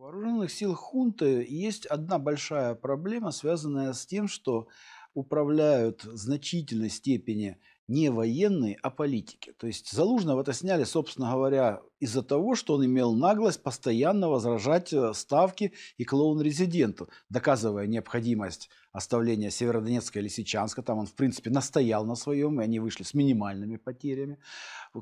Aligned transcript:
Вооруженных 0.00 0.50
сил 0.50 0.74
хунты 0.74 1.44
есть 1.46 1.84
одна 1.84 2.18
большая 2.18 2.74
проблема, 2.74 3.32
связанная 3.32 3.92
с 3.92 4.06
тем, 4.06 4.28
что 4.28 4.66
управляют 5.12 6.06
в 6.06 6.16
значительной 6.16 6.88
степени 6.88 7.58
не 7.90 8.08
военные, 8.08 8.78
а 8.82 8.90
политики. 8.90 9.52
То 9.58 9.66
есть 9.66 9.90
Залужного 9.90 10.42
это 10.42 10.52
сняли, 10.52 10.84
собственно 10.84 11.32
говоря, 11.32 11.82
из-за 11.98 12.22
того, 12.22 12.54
что 12.54 12.74
он 12.74 12.86
имел 12.86 13.14
наглость 13.14 13.62
постоянно 13.64 14.28
возражать 14.28 14.92
э, 14.92 15.12
ставки 15.12 15.72
и 15.98 16.04
клоун-резиденту, 16.04 17.08
доказывая 17.28 17.88
необходимость 17.88 18.70
оставления 18.92 19.50
Северодонецка 19.50 20.20
и 20.20 20.22
Лисичанска. 20.22 20.82
Там 20.82 20.98
он, 20.98 21.06
в 21.06 21.14
принципе, 21.14 21.50
настоял 21.50 22.06
на 22.06 22.14
своем, 22.14 22.60
и 22.60 22.64
они 22.64 22.78
вышли 22.78 23.02
с 23.02 23.12
минимальными 23.12 23.76
потерями. 23.76 24.38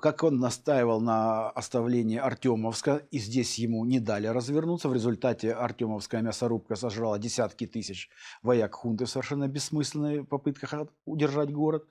Как 0.01 0.25
он 0.25 0.39
настаивал 0.39 1.03
на 1.03 1.51
оставлении 1.51 2.19
Артемовска, 2.19 3.03
и 3.11 3.19
здесь 3.19 3.59
ему 3.59 3.85
не 3.85 4.01
дали 4.01 4.29
развернуться. 4.29 4.89
В 4.89 4.95
результате 4.95 5.53
Артемовская 5.53 6.23
мясорубка 6.23 6.75
сожрала 6.75 7.19
десятки 7.19 7.67
тысяч 7.67 8.09
вояк 8.43 8.75
хунты 8.75 9.05
в 9.05 9.11
совершенно 9.11 9.47
бессмысленной 9.47 10.25
попытках 10.25 10.89
удержать 11.05 11.53
город 11.53 11.85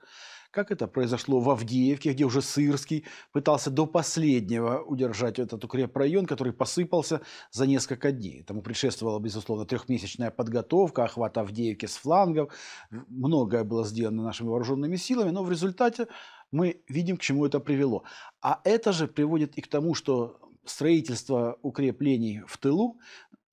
как 0.50 0.70
это 0.70 0.86
произошло 0.86 1.40
в 1.40 1.50
Авдеевке, 1.50 2.12
где 2.12 2.24
уже 2.24 2.42
Сырский 2.42 3.04
пытался 3.32 3.70
до 3.70 3.86
последнего 3.86 4.82
удержать 4.82 5.38
этот 5.38 5.64
укрепрайон, 5.64 6.26
который 6.26 6.52
посыпался 6.52 7.20
за 7.50 7.66
несколько 7.66 8.12
дней. 8.12 8.40
Этому 8.40 8.62
предшествовала, 8.62 9.18
безусловно, 9.20 9.66
трехмесячная 9.66 10.30
подготовка, 10.30 11.04
охват 11.04 11.38
Авдеевки 11.38 11.86
с 11.86 11.96
флангов. 11.96 12.52
Многое 12.90 13.64
было 13.64 13.84
сделано 13.84 14.22
нашими 14.22 14.48
вооруженными 14.48 14.96
силами, 14.96 15.30
но 15.30 15.42
в 15.44 15.50
результате 15.50 16.08
мы 16.50 16.82
видим, 16.88 17.18
к 17.18 17.20
чему 17.20 17.44
это 17.44 17.60
привело. 17.60 18.04
А 18.40 18.60
это 18.64 18.92
же 18.92 19.06
приводит 19.06 19.56
и 19.56 19.60
к 19.60 19.68
тому, 19.68 19.94
что 19.94 20.38
строительство 20.64 21.58
укреплений 21.62 22.42
в 22.46 22.56
тылу 22.58 22.98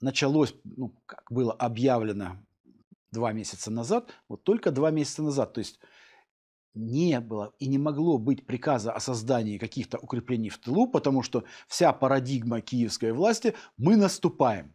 началось, 0.02 0.56
ну, 0.64 0.94
как 1.06 1.26
было 1.30 1.54
объявлено 1.54 2.38
два 3.12 3.32
месяца 3.32 3.72
назад, 3.72 4.14
вот 4.28 4.44
только 4.44 4.72
два 4.72 4.92
месяца 4.92 5.24
назад. 5.24 5.54
То 5.54 5.60
есть 5.60 5.80
не 6.76 7.20
было 7.20 7.54
и 7.60 7.68
не 7.68 7.78
могло 7.78 8.18
быть 8.18 8.46
приказа 8.46 8.92
о 8.92 9.00
создании 9.00 9.58
каких-то 9.58 9.98
укреплений 9.98 10.50
в 10.50 10.58
тылу, 10.58 10.88
потому 10.88 11.24
что 11.24 11.44
вся 11.68 11.94
парадигма 11.94 12.62
киевской 12.62 13.12
власти– 13.12 13.54
мы 13.78 13.96
наступаем. 13.98 14.74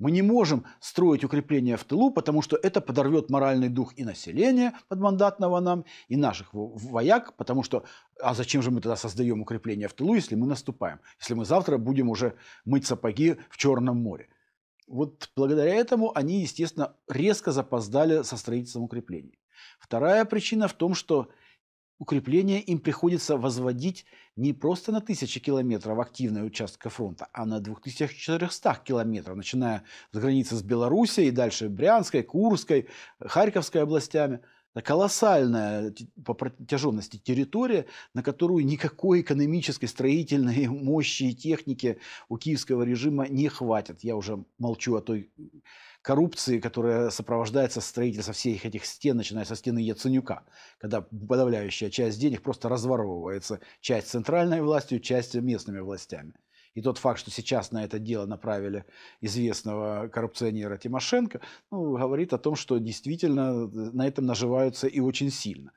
Мы 0.00 0.10
не 0.10 0.22
можем 0.22 0.64
строить 0.80 1.24
укрепления 1.24 1.76
в 1.76 1.84
тылу, 1.84 2.10
потому 2.10 2.42
что 2.42 2.56
это 2.56 2.80
подорвет 2.80 3.30
моральный 3.30 3.68
дух 3.68 3.92
и 3.96 4.04
населения 4.04 4.72
подмандатного 4.88 5.60
нам, 5.60 5.84
и 6.08 6.16
наших 6.16 6.48
вояк, 6.52 7.36
потому 7.36 7.62
что 7.62 7.84
а 8.20 8.34
зачем 8.34 8.60
же 8.60 8.70
мы 8.70 8.80
тогда 8.80 8.96
создаем 8.96 9.40
укрепления 9.40 9.86
в 9.86 9.92
тылу, 9.92 10.14
если 10.14 10.34
мы 10.34 10.46
наступаем, 10.46 10.98
если 11.20 11.34
мы 11.34 11.44
завтра 11.44 11.78
будем 11.78 12.08
уже 12.08 12.34
мыть 12.64 12.86
сапоги 12.86 13.36
в 13.48 13.56
Черном 13.56 13.98
море. 13.98 14.28
Вот 14.86 15.30
благодаря 15.34 15.74
этому 15.74 16.16
они, 16.16 16.42
естественно, 16.42 16.96
резко 17.08 17.52
запоздали 17.52 18.22
со 18.22 18.36
строительством 18.36 18.84
укреплений. 18.84 19.38
Вторая 19.78 20.24
причина 20.24 20.68
в 20.68 20.74
том, 20.74 20.94
что 20.94 21.30
укрепления 21.98 22.60
им 22.60 22.80
приходится 22.80 23.36
возводить 23.36 24.04
не 24.36 24.52
просто 24.52 24.92
на 24.92 25.00
тысячи 25.00 25.40
километров 25.40 25.98
активного 25.98 26.46
участка 26.46 26.90
фронта, 26.90 27.28
а 27.32 27.46
на 27.46 27.60
2400 27.60 28.80
километров, 28.84 29.36
начиная 29.36 29.84
с 30.12 30.18
границы 30.18 30.56
с 30.56 30.62
Белоруссией 30.62 31.30
дальше 31.30 31.68
Брянской, 31.68 32.22
Курской, 32.22 32.88
Харьковской 33.20 33.82
областями. 33.82 34.40
Колоссальная 34.82 35.94
по 36.24 36.34
протяженности 36.34 37.16
территория, 37.16 37.86
на 38.12 38.22
которую 38.22 38.66
никакой 38.66 39.20
экономической, 39.20 39.86
строительной 39.86 40.66
мощи 40.68 41.24
и 41.24 41.34
техники 41.34 41.98
у 42.28 42.38
киевского 42.38 42.82
режима 42.82 43.28
не 43.28 43.48
хватит. 43.48 44.02
Я 44.02 44.16
уже 44.16 44.44
молчу 44.58 44.96
о 44.96 45.00
той 45.00 45.30
коррупции, 46.02 46.58
которая 46.58 47.10
сопровождается 47.10 47.80
строительством 47.80 48.34
всех 48.34 48.66
этих 48.66 48.84
стен, 48.84 49.16
начиная 49.16 49.44
со 49.44 49.56
стены 49.56 49.78
Яценюка, 49.78 50.44
когда 50.78 51.00
подавляющая 51.00 51.88
часть 51.88 52.20
денег 52.20 52.42
просто 52.42 52.68
разворовывается, 52.68 53.60
часть 53.80 54.08
центральной 54.08 54.60
властью, 54.60 55.00
часть 55.00 55.34
местными 55.34 55.78
властями. 55.78 56.34
И 56.74 56.82
тот 56.82 56.98
факт, 56.98 57.20
что 57.20 57.30
сейчас 57.30 57.70
на 57.70 57.84
это 57.84 57.98
дело 57.98 58.26
направили 58.26 58.84
известного 59.20 60.08
коррупционера 60.08 60.76
Тимошенко, 60.76 61.40
ну, 61.70 61.96
говорит 61.96 62.32
о 62.32 62.38
том, 62.38 62.56
что 62.56 62.78
действительно 62.78 63.66
на 63.68 64.06
этом 64.06 64.26
наживаются 64.26 64.86
и 64.86 65.00
очень 65.00 65.30
сильно. 65.30 65.72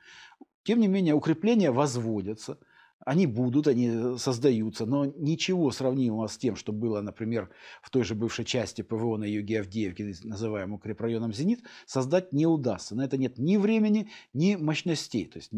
Тем 0.64 0.80
не 0.80 0.88
менее, 0.88 1.14
укрепления 1.14 1.72
возводятся– 1.72 2.58
они 3.08 3.26
будут, 3.26 3.68
они 3.68 4.18
создаются, 4.18 4.86
но 4.86 5.06
ничего 5.06 5.72
сравнимого 5.72 6.28
с 6.28 6.38
тем, 6.38 6.56
что 6.56 6.74
было, 6.74 7.00
например, 7.02 7.50
в 7.82 7.90
той 7.90 8.04
же 8.04 8.16
бывшей 8.16 8.44
части 8.44 8.82
ПВО 8.82 9.16
на 9.16 9.24
юге 9.24 9.62
Авдеевки, 9.62 10.14
называемом 10.26 10.74
укрепрайоном 10.74 11.32
«Зенит», 11.32 11.62
создать 11.86 12.34
не 12.34 12.46
удастся. 12.46 12.96
На 12.96 13.06
это 13.06 13.18
нет 13.18 13.38
ни 13.38 13.56
времени, 13.56 14.10
ни 14.34 14.56
мощностей. 14.56 15.26
То 15.26 15.38
есть 15.38 15.52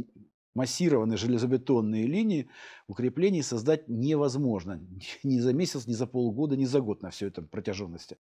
массированные 0.59 1.15
железобетонные 1.15 2.05
линии 2.05 2.49
укреплений 2.87 3.41
создать 3.41 3.87
невозможно. 3.87 4.81
Ни 5.23 5.39
за 5.39 5.53
месяц, 5.53 5.87
ни 5.87 5.93
за 5.93 6.05
полгода, 6.05 6.57
ни 6.57 6.65
за 6.65 6.81
год 6.81 7.01
на 7.01 7.11
все 7.11 7.27
это 7.27 7.41
протяженности. 7.41 8.17